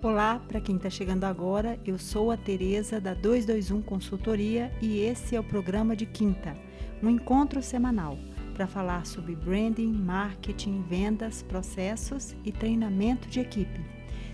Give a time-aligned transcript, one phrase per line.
[0.00, 5.34] Olá, para quem está chegando agora, eu sou a Tereza da 221 Consultoria e esse
[5.34, 6.56] é o programa de quinta,
[7.02, 8.16] um encontro semanal
[8.54, 13.80] para falar sobre branding, marketing, vendas, processos e treinamento de equipe.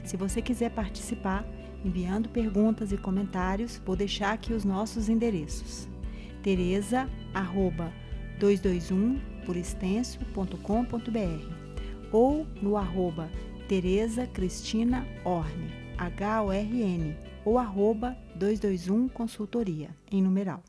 [0.04, 1.46] Se você quiser participar,
[1.82, 5.88] enviando perguntas e comentários, vou deixar aqui os nossos endereços.
[6.42, 7.90] Tereza, arroba
[8.38, 10.58] 221 por extenso.com.br
[12.12, 13.30] ou no arroba
[13.66, 20.62] Tereza Cristina Orne, H-O-R-N, ou arroba 221 Consultoria, em numeral.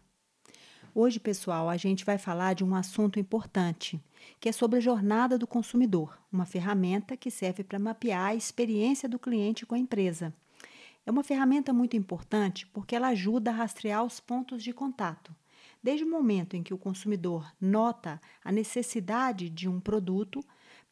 [0.93, 4.01] Hoje, pessoal, a gente vai falar de um assunto importante,
[4.39, 9.09] que é sobre a jornada do consumidor, uma ferramenta que serve para mapear a experiência
[9.09, 10.33] do cliente com a empresa.
[11.05, 15.35] É uma ferramenta muito importante porque ela ajuda a rastrear os pontos de contato.
[15.83, 20.39] Desde o momento em que o consumidor nota a necessidade de um produto,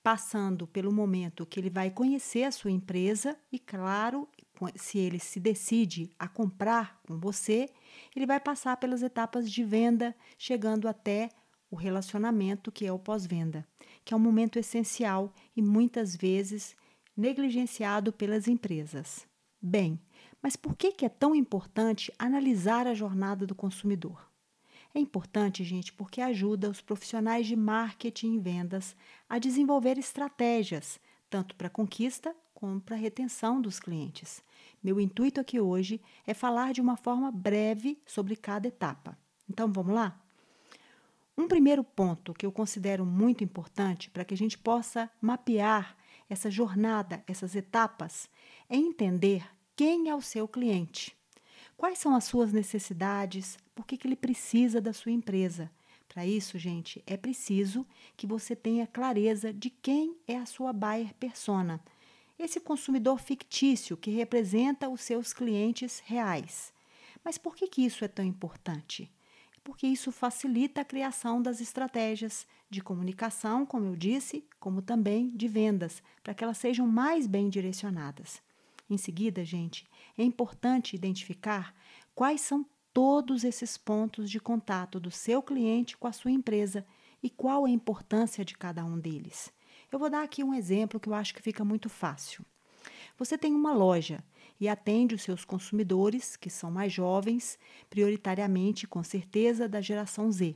[0.03, 4.27] passando pelo momento que ele vai conhecer a sua empresa e, claro,
[4.75, 7.69] se ele se decide a comprar com você,
[8.13, 11.29] ele vai passar pelas etapas de venda, chegando até
[11.71, 13.65] o relacionamento, que é o pós-venda,
[14.03, 16.75] que é um momento essencial e muitas vezes
[17.15, 19.25] negligenciado pelas empresas.
[19.61, 19.99] Bem,
[20.41, 24.32] mas por que, é tão importante analisar a jornada do consumidor?
[24.95, 28.95] É importante, gente, porque ajuda os profissionais de marketing e vendas
[29.27, 30.99] a desenvolver estratégias,
[31.29, 34.43] tanto para conquista como para retenção dos clientes.
[34.83, 39.17] Meu intuito aqui hoje é falar de uma forma breve sobre cada etapa.
[39.49, 40.19] Então vamos lá?
[41.35, 45.97] Um primeiro ponto que eu considero muito importante para que a gente possa mapear
[46.29, 48.29] essa jornada, essas etapas,
[48.69, 49.43] é entender
[49.75, 51.17] quem é o seu cliente.
[51.77, 53.57] Quais são as suas necessidades?
[53.75, 55.71] Por que, que ele precisa da sua empresa?
[56.07, 61.13] Para isso, gente, é preciso que você tenha clareza de quem é a sua buyer
[61.15, 61.83] persona,
[62.37, 66.71] esse consumidor fictício que representa os seus clientes reais.
[67.23, 69.11] Mas por que, que isso é tão importante?
[69.63, 75.47] Porque isso facilita a criação das estratégias de comunicação, como eu disse, como também de
[75.47, 78.41] vendas, para que elas sejam mais bem direcionadas.
[78.89, 81.73] Em seguida, gente, é importante identificar
[82.13, 86.85] quais são todos esses pontos de contato do seu cliente com a sua empresa
[87.21, 89.51] e qual a importância de cada um deles.
[89.91, 92.45] Eu vou dar aqui um exemplo que eu acho que fica muito fácil.
[93.17, 94.23] Você tem uma loja
[94.59, 97.57] e atende os seus consumidores, que são mais jovens,
[97.89, 100.55] prioritariamente, com certeza, da geração Z.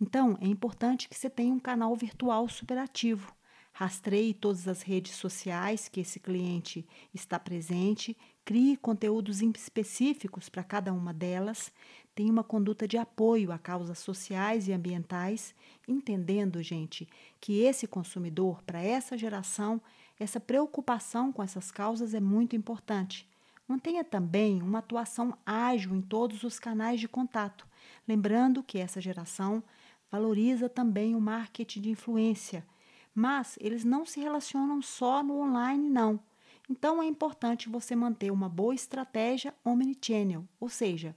[0.00, 3.34] Então, é importante que você tenha um canal virtual superativo
[3.76, 10.92] Rastreie todas as redes sociais que esse cliente está presente, crie conteúdos específicos para cada
[10.92, 11.72] uma delas,
[12.14, 15.52] tenha uma conduta de apoio a causas sociais e ambientais,
[15.88, 17.08] entendendo, gente,
[17.40, 19.82] que esse consumidor, para essa geração,
[20.20, 23.28] essa preocupação com essas causas é muito importante.
[23.66, 27.66] Mantenha também uma atuação ágil em todos os canais de contato,
[28.06, 29.64] lembrando que essa geração
[30.12, 32.64] valoriza também o marketing de influência
[33.14, 36.18] mas eles não se relacionam só no online, não.
[36.68, 41.14] Então é importante você manter uma boa estratégia omnichannel, ou seja,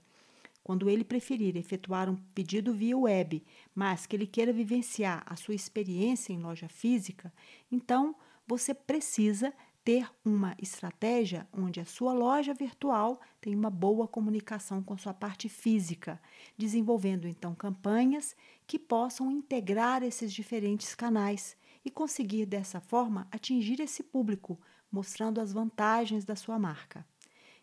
[0.62, 3.42] quando ele preferir efetuar um pedido via web,
[3.74, 7.32] mas que ele queira vivenciar a sua experiência em loja física,
[7.72, 8.14] então
[8.46, 14.98] você precisa ter uma estratégia onde a sua loja virtual tem uma boa comunicação com
[14.98, 16.20] sua parte física,
[16.58, 18.36] desenvolvendo então campanhas
[18.66, 21.56] que possam integrar esses diferentes canais
[21.88, 24.60] e conseguir dessa forma atingir esse público,
[24.92, 27.04] mostrando as vantagens da sua marca.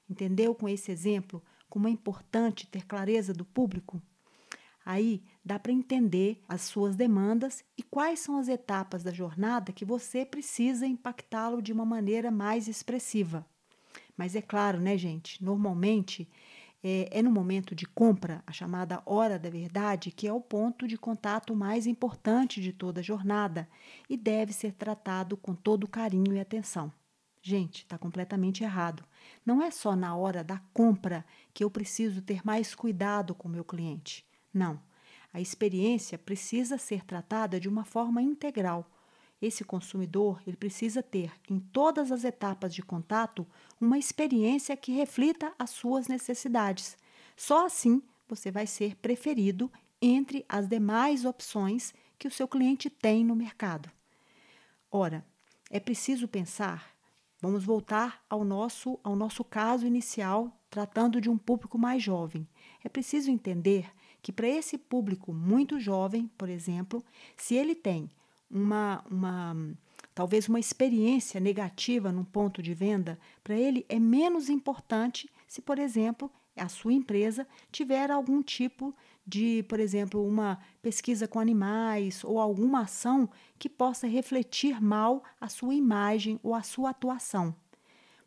[0.09, 4.01] Entendeu com esse exemplo como é importante ter clareza do público?
[4.83, 9.85] Aí dá para entender as suas demandas e quais são as etapas da jornada que
[9.85, 13.45] você precisa impactá-lo de uma maneira mais expressiva.
[14.17, 15.43] Mas é claro, né, gente?
[15.43, 16.27] Normalmente
[16.87, 20.87] é, é no momento de compra, a chamada hora da verdade, que é o ponto
[20.87, 23.67] de contato mais importante de toda a jornada
[24.07, 26.93] e deve ser tratado com todo carinho e atenção.
[27.41, 29.03] Gente, está completamente errado.
[29.43, 33.51] Não é só na hora da compra que eu preciso ter mais cuidado com o
[33.51, 34.23] meu cliente.
[34.53, 34.79] Não.
[35.33, 38.87] A experiência precisa ser tratada de uma forma integral,
[39.41, 43.45] esse consumidor ele precisa ter em todas as etapas de contato
[43.79, 46.97] uma experiência que reflita as suas necessidades.
[47.35, 49.71] Só assim você vai ser preferido
[50.01, 53.91] entre as demais opções que o seu cliente tem no mercado.
[54.91, 55.25] Ora,
[55.69, 56.95] é preciso pensar,
[57.41, 62.47] vamos voltar ao nosso ao nosso caso inicial, tratando de um público mais jovem.
[62.83, 63.91] É preciso entender
[64.21, 67.03] que para esse público muito jovem, por exemplo,
[67.37, 68.09] se ele tem
[68.55, 69.55] uma, uma
[70.13, 75.77] talvez uma experiência negativa num ponto de venda, para ele é menos importante se, por
[75.77, 78.95] exemplo, a sua empresa tiver algum tipo
[79.27, 83.29] de, por exemplo, uma pesquisa com animais ou alguma ação
[83.59, 87.53] que possa refletir mal a sua imagem ou a sua atuação.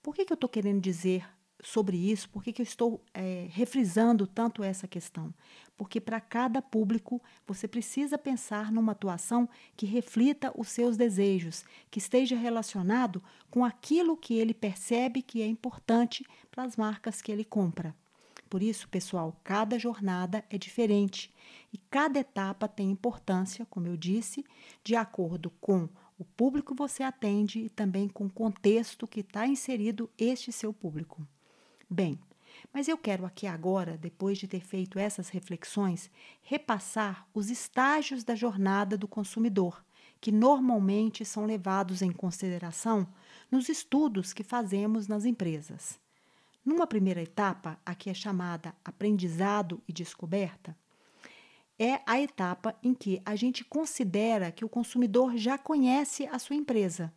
[0.02, 1.25] Por que, que eu estou querendo dizer
[1.62, 5.34] sobre isso, por que, que eu estou é, refrisando tanto essa questão?
[5.76, 11.99] Porque para cada público você precisa pensar numa atuação que reflita os seus desejos, que
[11.99, 17.44] esteja relacionado com aquilo que ele percebe que é importante para as marcas que ele
[17.44, 17.94] compra.
[18.49, 21.32] Por isso, pessoal, cada jornada é diferente
[21.72, 24.44] e cada etapa tem importância, como eu disse,
[24.82, 25.88] de acordo com
[26.19, 30.72] o público que você atende e também com o contexto que está inserido este seu
[30.72, 31.26] público.
[31.90, 32.19] Bem,
[32.73, 36.11] mas eu quero aqui agora, depois de ter feito essas reflexões,
[36.43, 39.82] repassar os estágios da jornada do consumidor,
[40.20, 43.08] que normalmente são levados em consideração
[43.50, 45.99] nos estudos que fazemos nas empresas.
[46.64, 50.76] Numa primeira etapa, a que é chamada aprendizado e descoberta,
[51.79, 56.56] é a etapa em que a gente considera que o consumidor já conhece a sua
[56.56, 57.12] empresa,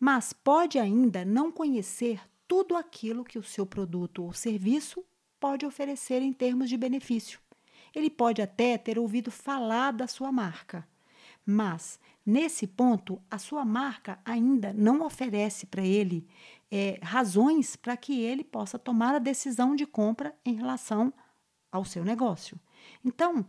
[0.00, 5.04] mas pode ainda não conhecer tudo aquilo que o seu produto ou serviço
[5.38, 7.38] pode oferecer em termos de benefício.
[7.94, 10.88] Ele pode até ter ouvido falar da sua marca,
[11.44, 16.26] mas nesse ponto a sua marca ainda não oferece para ele
[16.70, 21.12] é, razões para que ele possa tomar a decisão de compra em relação
[21.70, 22.58] ao seu negócio.
[23.04, 23.46] Então,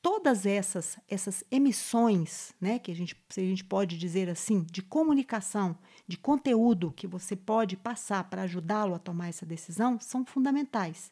[0.00, 5.76] todas essas essas emissões, né, que a gente, a gente pode dizer assim, de comunicação,
[6.12, 11.10] de conteúdo que você pode passar para ajudá-lo a tomar essa decisão, são fundamentais.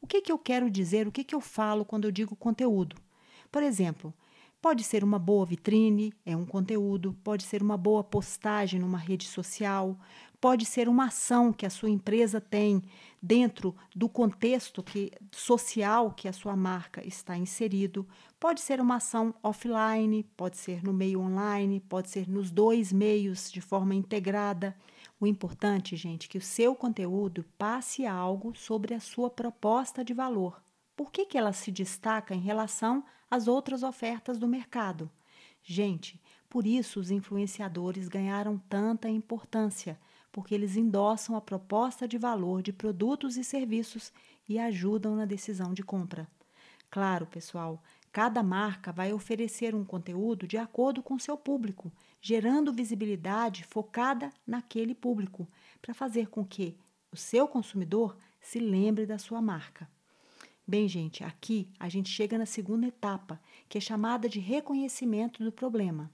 [0.00, 2.96] O que, que eu quero dizer, o que, que eu falo quando eu digo conteúdo?
[3.52, 4.14] Por exemplo,
[4.58, 9.26] pode ser uma boa vitrine, é um conteúdo, pode ser uma boa postagem numa rede
[9.26, 9.94] social,
[10.40, 12.82] pode ser uma ação que a sua empresa tem
[13.20, 18.08] dentro do contexto que, social que a sua marca está inserido,
[18.38, 23.52] pode ser uma ação offline, pode ser no meio online, pode ser nos dois meios
[23.52, 24.74] de forma integrada.
[25.20, 30.14] O importante, gente, é que o seu conteúdo passe algo sobre a sua proposta de
[30.14, 30.62] valor.
[30.96, 35.10] Por que, que ela se destaca em relação às outras ofertas do mercado?
[35.62, 39.98] Gente, por isso os influenciadores ganharam tanta importância
[40.32, 44.12] porque eles endossam a proposta de valor de produtos e serviços
[44.48, 46.28] e ajudam na decisão de compra.
[46.90, 53.64] Claro, pessoal, cada marca vai oferecer um conteúdo de acordo com seu público, gerando visibilidade
[53.64, 55.48] focada naquele público,
[55.80, 56.76] para fazer com que
[57.12, 59.88] o seu consumidor se lembre da sua marca.
[60.66, 65.50] Bem, gente, aqui a gente chega na segunda etapa, que é chamada de reconhecimento do
[65.50, 66.10] problema.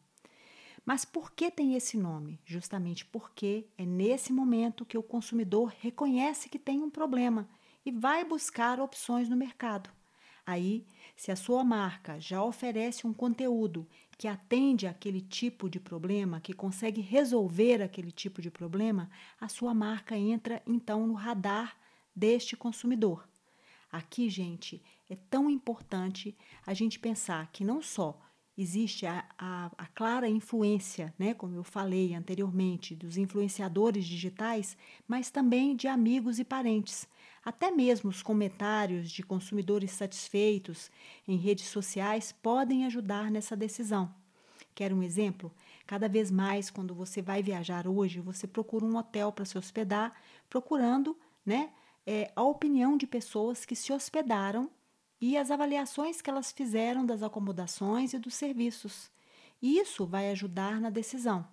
[0.86, 2.40] Mas por que tem esse nome?
[2.44, 7.48] Justamente porque é nesse momento que o consumidor reconhece que tem um problema
[7.84, 9.90] e vai buscar opções no mercado.
[10.46, 10.86] Aí,
[11.16, 13.84] se a sua marca já oferece um conteúdo
[14.16, 19.10] que atende aquele tipo de problema, que consegue resolver aquele tipo de problema,
[19.40, 21.76] a sua marca entra então no radar
[22.14, 23.28] deste consumidor.
[23.90, 24.80] Aqui, gente,
[25.10, 28.20] é tão importante a gente pensar que não só
[28.56, 35.30] existe a, a, a, clara influência, né, como eu falei anteriormente, dos influenciadores digitais, mas
[35.30, 37.06] também de amigos e parentes.
[37.44, 40.90] Até mesmo os comentários de consumidores satisfeitos
[41.28, 44.12] em redes sociais podem ajudar nessa decisão.
[44.74, 45.52] Quer um exemplo?
[45.86, 50.12] Cada vez mais, quando você vai viajar hoje, você procura um hotel para se hospedar,
[50.50, 51.70] procurando né,
[52.06, 54.70] é, a opinião de pessoas que se hospedaram
[55.20, 59.10] e as avaliações que elas fizeram das acomodações e dos serviços.
[59.60, 61.46] Isso vai ajudar na decisão.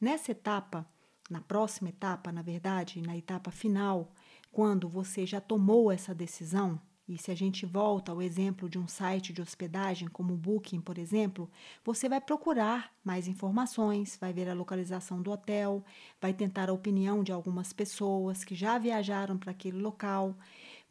[0.00, 0.86] Nessa etapa,
[1.28, 4.12] na próxima etapa, na verdade, na etapa final,
[4.52, 8.88] quando você já tomou essa decisão, e se a gente volta ao exemplo de um
[8.88, 11.48] site de hospedagem como o Booking, por exemplo,
[11.84, 15.84] você vai procurar mais informações, vai ver a localização do hotel,
[16.20, 20.36] vai tentar a opinião de algumas pessoas que já viajaram para aquele local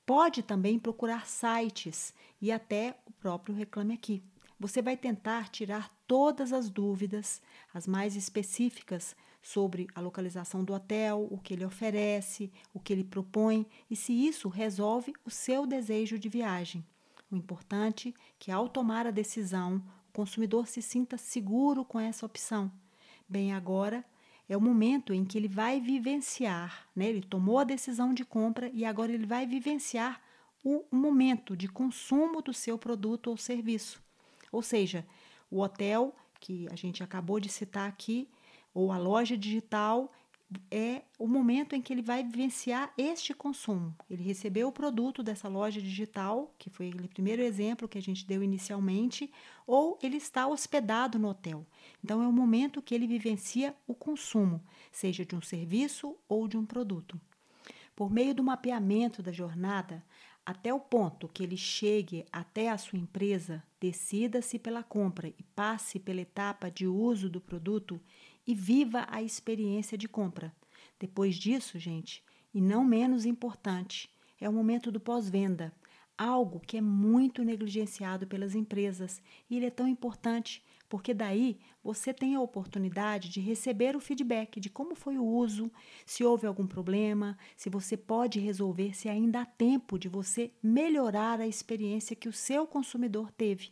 [0.06, 4.22] Pode também procurar sites e até o próprio Reclame Aqui.
[4.60, 7.42] Você vai tentar tirar todas as dúvidas,
[7.74, 13.04] as mais específicas, sobre a localização do hotel, o que ele oferece, o que ele
[13.04, 16.84] propõe e se isso resolve o seu desejo de viagem.
[17.30, 22.26] O importante é que, ao tomar a decisão, o consumidor se sinta seguro com essa
[22.26, 22.72] opção.
[23.30, 24.04] Bem, agora
[24.48, 27.08] é o momento em que ele vai vivenciar, né?
[27.08, 30.22] Ele tomou a decisão de compra e agora ele vai vivenciar
[30.64, 34.02] o momento de consumo do seu produto ou serviço.
[34.52, 35.06] Ou seja,
[35.50, 38.30] o hotel que a gente acabou de citar aqui,
[38.74, 40.12] ou a loja digital
[40.70, 43.96] é o momento em que ele vai vivenciar este consumo.
[44.10, 48.26] Ele recebeu o produto dessa loja digital, que foi o primeiro exemplo que a gente
[48.26, 49.32] deu inicialmente,
[49.66, 51.66] ou ele está hospedado no hotel.
[52.04, 56.58] Então, é o momento que ele vivencia o consumo, seja de um serviço ou de
[56.58, 57.20] um produto.
[57.96, 60.04] Por meio do mapeamento da jornada,
[60.46, 65.98] até o ponto que ele chegue até a sua empresa, decida-se pela compra e passe
[65.98, 68.00] pela etapa de uso do produto
[68.46, 70.54] e viva a experiência de compra.
[71.00, 72.24] Depois disso, gente,
[72.54, 74.10] e não menos importante,
[74.40, 75.74] é o momento do pós-venda,
[76.18, 82.14] algo que é muito negligenciado pelas empresas e ele é tão importante porque daí você
[82.14, 85.72] tem a oportunidade de receber o feedback de como foi o uso,
[86.06, 91.40] se houve algum problema, se você pode resolver, se ainda há tempo de você melhorar
[91.40, 93.72] a experiência que o seu consumidor teve.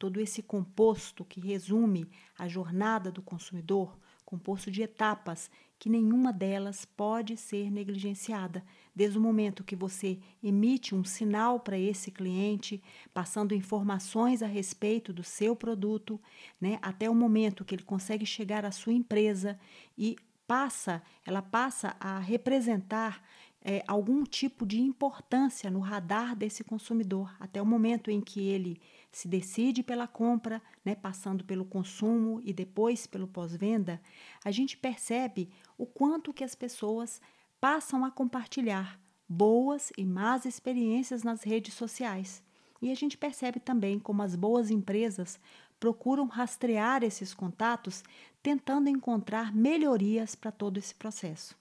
[0.00, 6.86] Todo esse composto que resume a jornada do consumidor, composto de etapas que nenhuma delas
[6.86, 8.64] pode ser negligenciada,
[8.96, 15.12] desde o momento que você emite um sinal para esse cliente, passando informações a respeito
[15.12, 16.18] do seu produto,
[16.58, 19.60] né, até o momento que ele consegue chegar à sua empresa
[19.98, 20.16] e
[20.46, 23.22] passa, ela passa a representar
[23.62, 28.80] é, algum tipo de importância no radar desse consumidor, até o momento em que ele
[29.12, 34.00] se decide pela compra, né, passando pelo consumo e depois pelo pós-venda,
[34.44, 37.20] a gente percebe o quanto que as pessoas
[37.60, 42.42] passam a compartilhar boas e más experiências nas redes sociais.
[42.82, 45.38] E a gente percebe também como as boas empresas
[45.78, 48.02] procuram rastrear esses contatos,
[48.42, 51.56] tentando encontrar melhorias para todo esse processo.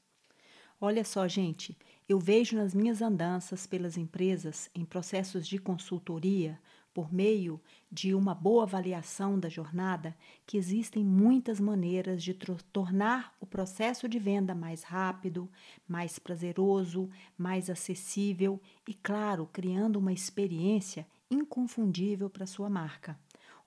[0.80, 1.78] Olha só, gente,
[2.08, 6.60] eu vejo nas minhas andanças pelas empresas em processos de consultoria,
[7.00, 10.14] por meio de uma boa avaliação da jornada,
[10.46, 12.34] que existem muitas maneiras de
[12.74, 15.50] tornar o processo de venda mais rápido,
[15.88, 23.18] mais prazeroso, mais acessível e, claro, criando uma experiência inconfundível para sua marca.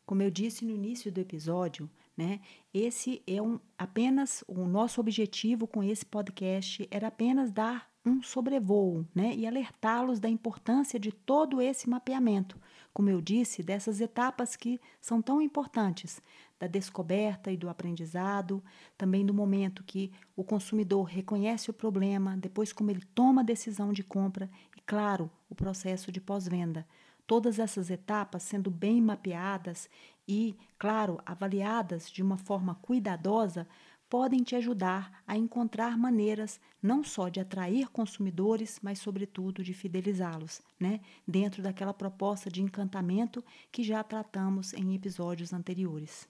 [0.04, 2.42] Como eu disse no início do episódio, né?
[2.74, 9.06] Esse é um, apenas o nosso objetivo com esse podcast era apenas dar um sobrevoo
[9.14, 9.34] né?
[9.34, 12.58] e alertá-los da importância de todo esse mapeamento,
[12.92, 16.20] como eu disse, dessas etapas que são tão importantes,
[16.58, 18.62] da descoberta e do aprendizado,
[18.96, 23.92] também do momento que o consumidor reconhece o problema, depois como ele toma a decisão
[23.92, 26.86] de compra e, claro, o processo de pós-venda.
[27.26, 29.88] Todas essas etapas sendo bem mapeadas
[30.28, 33.66] e, claro, avaliadas de uma forma cuidadosa,
[34.12, 40.60] podem te ajudar a encontrar maneiras não só de atrair consumidores, mas sobretudo de fidelizá-los,
[40.78, 41.00] né?
[41.26, 46.28] Dentro daquela proposta de encantamento que já tratamos em episódios anteriores.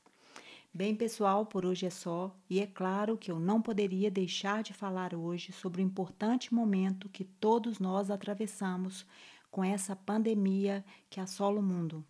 [0.73, 4.73] Bem, pessoal, por hoje é só, e é claro que eu não poderia deixar de
[4.73, 9.05] falar hoje sobre o importante momento que todos nós atravessamos
[9.51, 12.05] com essa pandemia que assola o mundo.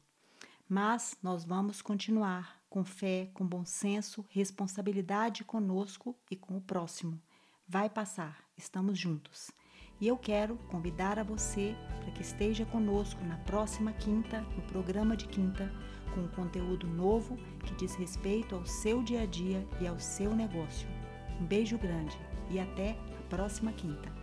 [0.69, 7.21] Mas nós vamos continuar com fé, com bom senso, responsabilidade conosco e com o próximo.
[7.69, 9.51] Vai passar, estamos juntos.
[10.01, 15.15] E eu quero convidar a você para que esteja conosco na próxima quinta, no programa
[15.15, 15.71] de quinta,
[16.15, 20.35] com um conteúdo novo que diz respeito ao seu dia a dia e ao seu
[20.35, 20.89] negócio.
[21.39, 22.19] Um beijo grande
[22.51, 24.22] e até a próxima quinta.